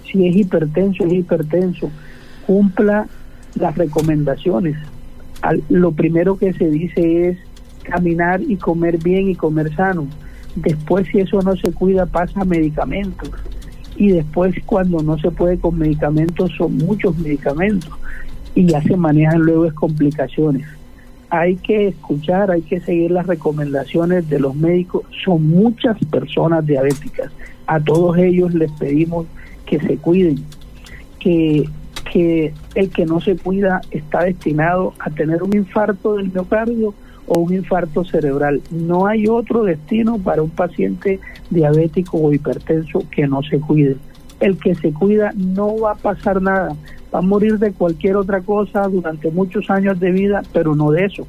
si 0.06 0.28
es 0.28 0.36
hipertenso, 0.36 1.06
es 1.06 1.14
hipertenso, 1.14 1.90
cumpla 2.46 3.08
las 3.56 3.76
recomendaciones. 3.76 4.78
Lo 5.70 5.92
primero 5.92 6.38
que 6.38 6.54
se 6.54 6.70
dice 6.70 7.30
es 7.30 7.38
caminar 7.84 8.42
y 8.42 8.58
comer 8.58 8.98
bien 8.98 9.30
y 9.30 9.36
comer 9.36 9.74
sano. 9.76 10.08
Después, 10.56 11.08
si 11.12 11.20
eso 11.20 11.42
no 11.42 11.56
se 11.56 11.72
cuida, 11.72 12.06
pasa 12.06 12.44
medicamentos 12.46 13.32
y 13.96 14.10
después 14.10 14.56
cuando 14.66 15.02
no 15.04 15.18
se 15.20 15.32
puede 15.32 15.60
con 15.60 15.78
medicamentos 15.78 16.52
son 16.58 16.78
muchos 16.78 17.18
medicamentos 17.18 17.92
y 18.56 18.66
ya 18.66 18.82
se 18.82 18.98
manejan 18.98 19.42
luego 19.42 19.66
es 19.66 19.74
complicaciones. 19.74 20.68
Hay 21.30 21.56
que 21.58 21.90
escuchar, 21.90 22.52
hay 22.52 22.62
que 22.62 22.82
seguir 22.82 23.12
las 23.12 23.26
recomendaciones 23.26 24.28
de 24.30 24.40
los 24.40 24.56
médicos. 24.56 25.04
Son 25.24 25.48
muchas 25.48 25.98
personas 26.06 26.66
diabéticas. 26.66 27.32
A 27.68 27.80
todos 27.80 28.18
ellos 28.18 28.54
les 28.54 28.72
pedimos 28.74 29.28
que 29.66 29.80
se 29.80 29.96
cuiden, 29.98 30.44
que, 31.20 31.70
que 32.12 32.54
el 32.76 32.90
que 32.90 33.06
no 33.06 33.22
se 33.22 33.38
cuida 33.38 33.82
está 33.90 34.24
destinado 34.24 34.94
a 35.00 35.10
tener 35.10 35.42
un 35.44 35.56
infarto 35.56 36.18
del 36.18 36.32
miocardio 36.32 36.94
o 37.26 37.40
un 37.40 37.54
infarto 37.54 38.04
cerebral. 38.04 38.62
No 38.70 39.08
hay 39.08 39.28
otro 39.28 39.64
destino 39.64 40.18
para 40.18 40.44
un 40.44 40.50
paciente 40.50 41.22
diabético 41.50 42.18
o 42.18 42.34
hipertenso 42.34 43.04
que 43.10 43.28
no 43.28 43.42
se 43.44 43.60
cuide. 43.60 43.96
El 44.42 44.58
que 44.58 44.76
se 44.76 44.92
cuida 44.92 45.32
no 45.38 45.78
va 45.80 45.94
a 45.94 45.96
pasar 45.96 46.42
nada, 46.42 46.76
va 47.14 47.20
a 47.20 47.22
morir 47.22 47.58
de 47.60 47.72
cualquier 47.72 48.18
otra 48.18 48.42
cosa 48.42 48.88
durante 48.90 49.32
muchos 49.32 49.70
años 49.70 49.98
de 50.00 50.12
vida, 50.12 50.44
pero 50.52 50.76
no 50.76 50.92
de 50.92 51.06
eso. 51.06 51.26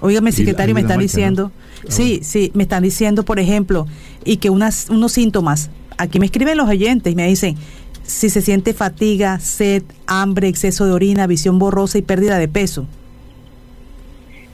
Óigame, 0.00 0.32
secretario, 0.32 0.74
me 0.74 0.80
están 0.80 0.98
diciendo, 1.00 1.52
sí, 1.86 2.20
sí, 2.22 2.50
me 2.54 2.62
están 2.62 2.82
diciendo, 2.82 3.24
por 3.24 3.38
ejemplo, 3.38 3.86
y 4.24 4.38
que 4.38 4.50
unas, 4.50 4.88
unos 4.88 5.12
síntomas, 5.12 5.70
aquí 5.98 6.18
me 6.18 6.26
escriben 6.26 6.56
los 6.56 6.68
oyentes 6.68 7.12
y 7.12 7.16
me 7.16 7.26
dicen, 7.26 7.56
si 8.02 8.30
se 8.30 8.40
siente 8.40 8.74
fatiga, 8.74 9.38
sed, 9.38 9.82
hambre, 10.06 10.48
exceso 10.48 10.86
de 10.86 10.92
orina, 10.92 11.26
visión 11.26 11.58
borrosa 11.58 11.98
y 11.98 12.02
pérdida 12.02 12.38
de 12.38 12.48
peso. 12.48 12.86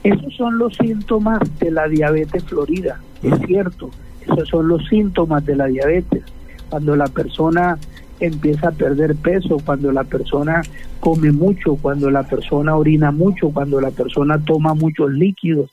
Esos 0.03 0.33
son 0.35 0.57
los 0.57 0.75
síntomas 0.75 1.39
de 1.59 1.71
la 1.71 1.87
diabetes 1.87 2.43
florida, 2.45 3.01
es 3.21 3.37
cierto, 3.45 3.89
esos 4.21 4.47
son 4.47 4.67
los 4.67 4.87
síntomas 4.87 5.45
de 5.45 5.55
la 5.55 5.65
diabetes. 5.65 6.23
Cuando 6.69 6.95
la 6.95 7.07
persona 7.07 7.77
empieza 8.19 8.69
a 8.69 8.71
perder 8.71 9.15
peso, 9.15 9.57
cuando 9.65 9.91
la 9.91 10.03
persona 10.03 10.61
come 10.99 11.31
mucho, 11.31 11.75
cuando 11.75 12.09
la 12.09 12.23
persona 12.23 12.75
orina 12.75 13.11
mucho, 13.11 13.49
cuando 13.49 13.79
la 13.81 13.91
persona 13.91 14.39
toma 14.39 14.73
muchos 14.73 15.11
líquidos. 15.11 15.71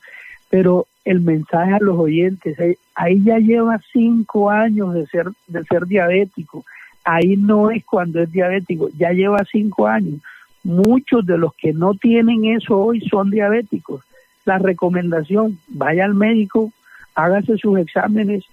Pero 0.49 0.87
el 1.04 1.21
mensaje 1.21 1.75
a 1.75 1.78
los 1.80 1.99
oyentes, 1.99 2.56
ahí 2.95 3.23
ya 3.25 3.38
lleva 3.38 3.80
cinco 3.92 4.50
años 4.50 4.95
de 4.95 5.06
ser, 5.06 5.28
de 5.49 5.64
ser 5.64 5.87
diabético. 5.87 6.64
Ahí 7.06 7.36
no 7.36 7.70
es 7.70 7.82
cuando 7.84 8.20
es 8.20 8.30
diabético, 8.30 8.90
ya 8.98 9.12
lleva 9.12 9.38
cinco 9.50 9.86
años. 9.86 10.20
Muchos 10.62 11.25
de 11.25 11.38
los 11.38 11.54
que 11.54 11.72
no 11.72 11.94
tienen 11.94 12.44
eso 12.44 12.76
hoy 12.76 13.00
son 13.08 13.30
diabéticos 13.30 14.02
la 14.46 14.58
recomendación, 14.58 15.58
vaya 15.68 16.06
al 16.06 16.14
médico, 16.14 16.72
hágase 17.14 17.58
sus 17.58 17.78
exámenes 17.78 18.44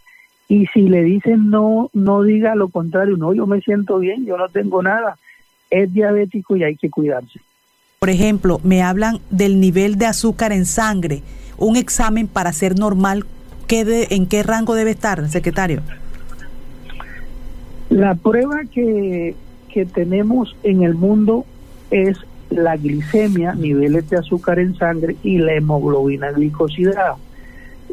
y 0.50 0.66
si 0.68 0.82
le 0.82 1.04
dicen 1.04 1.50
no, 1.50 1.90
no 1.94 2.24
diga 2.24 2.56
lo 2.56 2.68
contrario, 2.68 3.16
no, 3.16 3.34
yo 3.34 3.48
me 3.48 3.62
siento 3.62 4.00
bien, 4.00 4.26
yo 4.26 4.36
no 4.36 4.50
tengo 4.50 4.84
nada, 4.84 5.18
es 5.70 5.94
diabético 5.94 6.58
y 6.58 6.64
hay 6.64 6.76
que 6.76 6.90
cuidarse. 6.90 7.40
Por 8.00 8.10
ejemplo, 8.10 8.60
me 8.64 8.82
hablan 8.82 9.20
del 9.30 9.62
nivel 9.62 9.96
de 9.96 10.08
azúcar 10.08 10.52
en 10.52 10.66
sangre, 10.66 11.22
un 11.58 11.78
examen 11.78 12.28
para 12.28 12.52
ser 12.52 12.78
normal, 12.78 13.26
¿qué 13.68 14.08
¿en 14.10 14.26
qué 14.26 14.44
rango 14.44 14.76
debe 14.76 14.92
estar, 14.92 15.30
secretario? 15.30 15.82
La 17.94 18.16
prueba 18.16 18.62
que, 18.72 19.36
que 19.70 19.86
tenemos 19.86 20.56
en 20.64 20.82
el 20.82 20.96
mundo 20.96 21.46
es 21.92 22.18
la 22.50 22.76
glicemia, 22.76 23.54
niveles 23.54 24.10
de 24.10 24.18
azúcar 24.18 24.58
en 24.58 24.76
sangre 24.76 25.16
y 25.22 25.38
la 25.38 25.54
hemoglobina 25.54 26.32
glicosilada. 26.32 27.18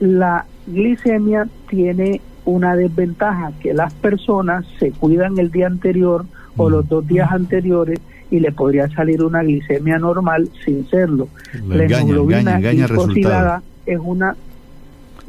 La 0.01 0.47
glicemia 0.67 1.47
tiene 1.69 2.23
una 2.47 2.77
desventaja, 2.77 3.53
que 3.61 3.75
las 3.75 3.93
personas 3.93 4.65
se 4.79 4.91
cuidan 4.91 5.39
el 5.39 5.51
día 5.51 5.67
anterior 5.67 6.25
o 6.57 6.71
los 6.71 6.89
dos 6.89 7.07
días 7.07 7.31
anteriores 7.31 8.01
y 8.31 8.41
le 8.41 8.53
podría 8.53 8.89
salir 8.89 9.23
una 9.23 9.43
glicemia 9.43 9.99
normal 9.99 10.49
sin 10.65 10.89
serlo. 10.89 11.29
La, 11.69 11.85
hemoglobina 11.85 12.59
glicosilada 12.59 13.63
es 13.85 13.99
una 14.03 14.35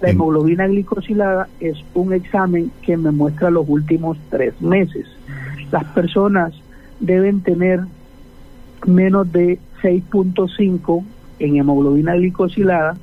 la 0.02 0.10
hemoglobina 0.10 0.68
glicosilada 0.68 1.48
es 1.60 1.78
un 1.94 2.14
examen 2.14 2.72
que 2.82 2.98
me 2.98 3.12
muestra 3.12 3.52
los 3.52 3.70
últimos 3.70 4.18
tres 4.30 4.60
meses. 4.62 5.06
Las 5.72 5.84
personas 5.86 6.54
deben 7.00 7.42
tener 7.42 7.82
menos 8.86 9.32
de 9.32 9.60
6.5 9.84 11.04
en 11.40 11.56
hemoglobina 11.56 12.16
glicosilada 12.16 12.98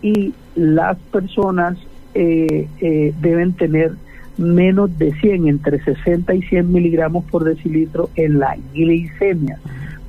y 0.00 0.32
las 0.54 0.96
personas 0.96 1.76
eh, 2.14 2.68
eh, 2.80 3.14
deben 3.20 3.52
tener 3.52 3.92
menos 4.38 4.96
de 4.98 5.12
100, 5.14 5.48
entre 5.48 5.82
60 5.82 6.34
y 6.34 6.42
100 6.42 6.72
miligramos 6.72 7.24
por 7.24 7.44
decilitro 7.44 8.08
en 8.14 8.38
la 8.38 8.56
glicemia. 8.72 9.58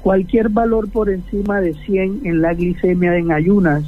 Cualquier 0.01 0.49
valor 0.49 0.89
por 0.89 1.09
encima 1.09 1.59
de 1.59 1.73
100 1.73 2.21
en 2.23 2.41
la 2.41 2.53
glicemia 2.53 3.17
en 3.17 3.31
ayunas 3.31 3.83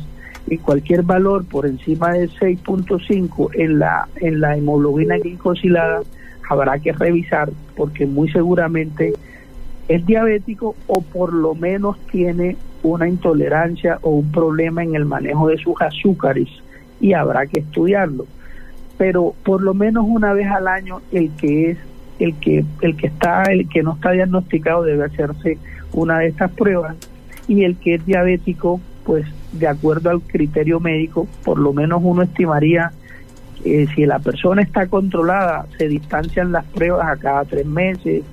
y 0.47 0.57
cualquier 0.57 1.03
valor 1.03 1.45
por 1.45 1.65
encima 1.65 2.13
de 2.13 2.29
6.5 2.29 3.51
en 3.53 3.79
la, 3.79 4.07
en 4.17 4.41
la 4.41 4.57
hemoglobina 4.57 5.17
glicosilada 5.17 6.01
habrá 6.49 6.79
que 6.79 6.91
revisar 6.91 7.49
porque 7.75 8.05
muy 8.05 8.29
seguramente 8.31 9.13
es 9.87 10.05
diabético 10.05 10.75
o 10.87 11.01
por 11.01 11.33
lo 11.33 11.55
menos 11.55 11.97
tiene 12.11 12.57
una 12.83 13.07
intolerancia 13.07 13.99
o 14.01 14.09
un 14.11 14.31
problema 14.31 14.83
en 14.83 14.95
el 14.95 15.05
manejo 15.05 15.47
de 15.47 15.57
sus 15.57 15.79
azúcares 15.81 16.49
y 16.99 17.13
habrá 17.13 17.45
que 17.45 17.59
estudiarlo. 17.59 18.25
pero 18.97 19.33
por 19.43 19.61
lo 19.61 19.73
menos 19.73 20.05
una 20.07 20.33
vez 20.33 20.47
al 20.47 20.67
año 20.67 21.01
el 21.11 21.31
que 21.31 21.71
es 21.71 21.77
el 22.19 22.35
que 22.35 22.63
el 22.81 22.95
que 22.95 23.07
está 23.07 23.43
el 23.43 23.67
que 23.67 23.81
no 23.81 23.93
está 23.93 24.11
diagnosticado 24.11 24.83
debe 24.83 25.05
hacerse 25.05 25.57
una 25.93 26.19
de 26.19 26.27
estas 26.27 26.51
pruebas 26.51 26.95
y 27.47 27.63
el 27.63 27.77
que 27.77 27.95
es 27.95 28.05
diabético 28.05 28.79
pues 29.05 29.25
de 29.51 29.67
acuerdo 29.67 30.09
al 30.09 30.21
criterio 30.21 30.79
médico 30.79 31.27
por 31.43 31.59
lo 31.59 31.73
menos 31.73 32.01
uno 32.03 32.21
estimaría 32.21 32.91
eh, 33.63 33.87
si 33.95 34.05
la 34.05 34.19
persona 34.19 34.61
está 34.61 34.87
controlada 34.87 35.65
se 35.77 35.87
distancian 35.87 36.51
las 36.51 36.65
pruebas 36.65 37.07
a 37.07 37.17
cada 37.17 37.45
tres 37.45 37.65
meses 37.65 38.23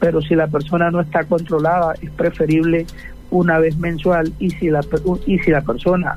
pero 0.00 0.20
si 0.22 0.34
la 0.34 0.48
persona 0.48 0.90
no 0.90 1.00
está 1.00 1.24
controlada 1.24 1.94
es 2.00 2.10
preferible 2.10 2.86
una 3.30 3.58
vez 3.58 3.76
mensual 3.78 4.32
y 4.38 4.50
si 4.50 4.68
la 4.68 4.84
y 5.26 5.38
si 5.38 5.50
la 5.50 5.62
persona 5.62 6.16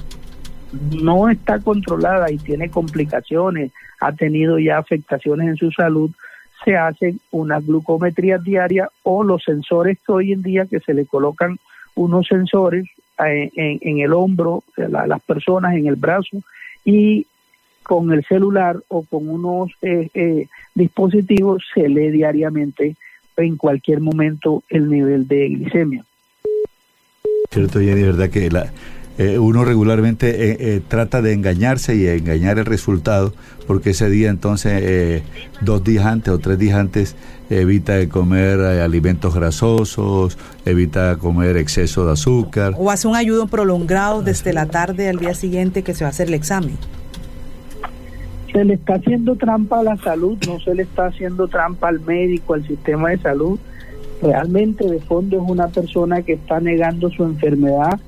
no 0.92 1.30
está 1.30 1.60
controlada 1.60 2.32
y 2.32 2.38
tiene 2.38 2.70
complicaciones, 2.70 3.72
ha 4.00 4.12
tenido 4.12 4.60
ya 4.60 4.78
afectaciones 4.78 5.48
en 5.48 5.58
su 5.58 5.72
salud, 5.72 6.12
se 6.64 6.76
hacen 6.76 7.20
una 7.32 7.60
glucometría 7.60 8.38
diaria 8.38 8.90
o 9.04 9.24
los 9.24 9.44
sensores 9.44 9.98
que 10.06 10.12
hoy 10.12 10.34
en 10.34 10.42
día 10.42 10.66
que 10.66 10.80
se 10.80 10.94
le 10.94 11.06
colocan 11.06 11.58
unos 11.96 12.28
sensores 12.28 12.86
eh, 13.24 13.50
en, 13.56 14.00
el 14.00 14.14
hombro 14.14 14.64
de 14.76 14.90
las 14.90 15.22
personas, 15.22 15.76
en 15.76 15.88
el 15.88 15.96
brazo 15.96 16.42
y 16.84 17.26
con 17.84 18.12
el 18.12 18.26
celular 18.26 18.78
o 18.88 19.04
con 19.04 19.30
unos 19.30 19.72
eh, 19.82 20.10
eh, 20.14 20.48
dispositivos 20.74 21.64
se 21.74 21.88
lee 21.88 22.10
diariamente 22.10 22.96
en 23.38 23.58
cualquier 23.58 24.00
momento 24.00 24.64
el 24.70 24.90
nivel 24.90 25.28
de 25.28 25.50
glicemia. 25.50 26.04
Cierto, 27.52 27.80
Jenny, 27.80 28.04
verdad 28.04 28.30
que 28.30 28.50
la, 28.50 28.72
eh, 29.18 29.40
uno 29.40 29.64
regularmente 29.64 30.52
eh, 30.52 30.58
eh, 30.60 30.82
trata 30.86 31.22
de 31.22 31.32
engañarse 31.32 31.96
y 31.96 32.06
engañar 32.06 32.60
el 32.60 32.66
resultado, 32.66 33.34
porque 33.66 33.92
ese 33.92 34.10
día 34.10 34.30
entonces, 34.30 35.24
dos 35.62 35.84
días 35.84 36.06
antes 36.06 36.34
o 36.34 36.40
tres 36.40 36.60
días 36.60 36.78
antes, 36.78 37.16
evita 37.50 38.08
comer 38.10 38.60
alimentos 38.60 39.34
grasosos, 39.34 40.38
evita 40.66 41.16
comer 41.18 41.56
exceso 41.56 42.06
de 42.06 42.14
azúcar. 42.14 42.74
O 42.78 42.92
hace 42.92 43.08
un 43.08 43.16
ayuno 43.16 43.48
prolongado 43.48 44.22
desde 44.22 44.52
la 44.52 44.66
tarde 44.66 45.08
al 45.08 45.18
día 45.18 45.34
siguiente 45.34 45.82
que 45.82 45.94
se 45.94 46.04
va 46.04 46.10
a 46.10 46.12
hacer 46.12 46.28
el 46.28 46.34
examen. 46.34 46.78
Se 48.52 48.66
le 48.66 48.74
está 48.74 48.96
haciendo 48.96 49.36
trampa 49.36 49.80
a 49.80 49.84
la 49.84 49.98
salud, 49.98 50.38
no 50.46 50.60
se 50.60 50.76
le 50.76 50.84
está 50.84 51.08
haciendo 51.08 51.48
trampa 51.48 51.88
al 51.88 52.02
médico, 52.02 52.54
al 52.54 52.68
sistema 52.68 53.10
de 53.12 53.20
salud. 53.20 53.60
Realmente 54.22 54.90
de 54.90 55.00
fondo 55.00 55.38
es 55.38 55.50
una 55.50 55.68
persona 55.68 56.22
que 56.22 56.34
está 56.34 56.60
negando 56.60 57.10
su 57.10 57.24
enfermedad 57.24 58.00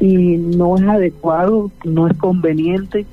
y 0.00 0.36
no 0.36 0.76
es 0.76 0.82
adecuado, 0.82 1.70
no 1.84 2.08
es 2.08 2.16
conveniente, 2.16 3.06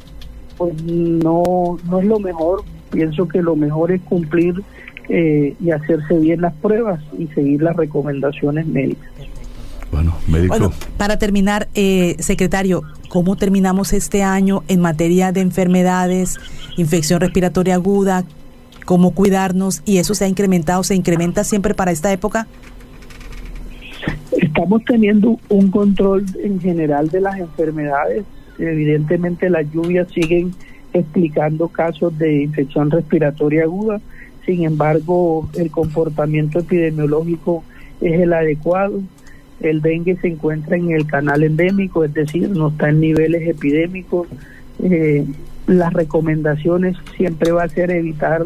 pues 0.57 0.81
no, 0.83 1.77
no 1.89 1.99
es 1.99 2.05
lo 2.05 2.19
mejor. 2.19 2.63
Pienso 2.91 3.27
que 3.27 3.41
lo 3.41 3.55
mejor 3.55 3.91
es 3.91 4.01
cumplir 4.01 4.61
eh, 5.09 5.55
y 5.59 5.71
hacerse 5.71 6.17
bien 6.17 6.41
las 6.41 6.53
pruebas 6.55 7.01
y 7.17 7.27
seguir 7.27 7.61
las 7.61 7.75
recomendaciones 7.75 8.65
médicas. 8.67 9.09
Bueno, 9.91 10.15
médico. 10.27 10.71
para 10.97 11.17
terminar, 11.17 11.67
eh, 11.75 12.15
secretario, 12.19 12.83
¿cómo 13.09 13.35
terminamos 13.35 13.91
este 13.91 14.23
año 14.23 14.63
en 14.69 14.79
materia 14.79 15.33
de 15.33 15.41
enfermedades, 15.41 16.37
infección 16.77 17.19
respiratoria 17.19 17.75
aguda? 17.75 18.23
¿Cómo 18.85 19.11
cuidarnos? 19.11 19.81
¿Y 19.85 19.97
eso 19.97 20.15
se 20.15 20.25
ha 20.25 20.27
incrementado, 20.27 20.83
se 20.83 20.95
incrementa 20.95 21.43
siempre 21.43 21.73
para 21.73 21.91
esta 21.91 22.11
época? 22.13 22.47
Estamos 24.61 24.85
teniendo 24.85 25.39
un 25.49 25.71
control 25.71 26.23
en 26.43 26.61
general 26.61 27.09
de 27.09 27.19
las 27.19 27.39
enfermedades. 27.39 28.23
Evidentemente 28.59 29.49
las 29.49 29.65
lluvias 29.71 30.07
siguen 30.11 30.53
explicando 30.93 31.67
casos 31.67 32.15
de 32.19 32.43
infección 32.43 32.91
respiratoria 32.91 33.63
aguda. 33.63 33.99
Sin 34.45 34.63
embargo, 34.63 35.49
el 35.55 35.71
comportamiento 35.71 36.59
epidemiológico 36.59 37.63
es 38.01 38.21
el 38.21 38.33
adecuado. 38.33 39.01
El 39.61 39.81
dengue 39.81 40.15
se 40.17 40.27
encuentra 40.27 40.77
en 40.77 40.91
el 40.91 41.07
canal 41.07 41.41
endémico, 41.41 42.03
es 42.03 42.13
decir, 42.13 42.47
no 42.51 42.67
está 42.67 42.89
en 42.89 42.99
niveles 42.99 43.49
epidémicos. 43.49 44.27
Eh, 44.83 45.25
las 45.65 45.91
recomendaciones 45.91 46.97
siempre 47.17 47.51
va 47.51 47.63
a 47.63 47.69
ser 47.69 47.89
evitar 47.89 48.45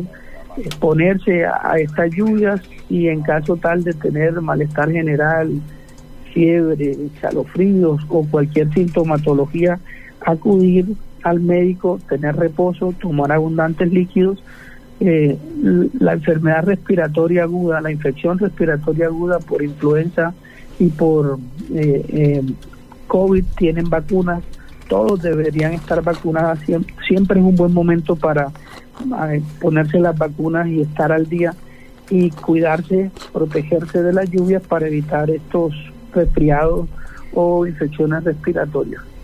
exponerse 0.58 1.46
a, 1.46 1.74
estas 1.78 2.10
lluvias 2.12 2.62
y 2.90 3.10
en 3.10 3.22
caso 3.22 3.58
tal 3.58 3.84
de 3.84 3.94
tener 3.94 4.40
malestar 4.40 4.90
general, 4.90 5.60
fiebre, 6.36 6.92
escalofríos 6.92 8.02
o 8.10 8.26
cualquier 8.30 8.72
sintomatología, 8.74 9.80
acudir 10.20 10.86
al 11.24 11.40
médico, 11.40 11.98
tener 12.10 12.36
reposo, 12.36 12.94
tomar 13.00 13.32
abundantes 13.32 13.92
líquidos. 13.92 14.44
Eh, 15.00 15.38
la 16.00 16.14
enfermedad 16.14 16.66
respiratoria 16.66 17.44
aguda, 17.44 17.80
la 17.80 17.92
infección 17.92 18.38
respiratoria 18.38 19.08
aguda 19.08 19.40
por 19.40 19.64
influenza 19.64 20.34
y 20.78 20.90
por 20.90 21.40
eh, 21.74 22.06
eh, 22.10 22.44
COVID 23.08 23.46
tienen 23.58 23.90
vacunas, 23.90 24.44
todos 24.90 25.22
deberían 25.22 25.74
estar 25.74 26.04
vacunadas, 26.04 26.60
siempre 27.08 27.40
es 27.40 27.46
un 27.46 27.56
buen 27.56 27.74
momento 27.74 28.16
para 28.18 28.52
ponerse 29.62 30.00
las 30.00 30.18
vacunas 30.18 30.68
y 30.68 30.82
estar 30.82 31.12
al 31.12 31.28
día 31.28 31.54
y 32.10 32.30
cuidarse, 32.30 33.10
protegerse 33.32 34.04
de 34.04 34.14
las 34.14 34.30
lluvias 34.30 34.62
para 34.64 34.88
evitar 34.88 35.30
estos 35.30 35.74
resfriados 36.16 36.88
o 37.34 37.68
infecciones 37.68 38.24
respiratorias. 38.24 39.15